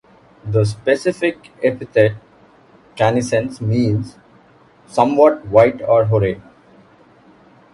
[0.43, 2.13] The specific epithet
[2.95, 4.17] ("canescens") means
[4.87, 6.41] "somewhat white or hoary".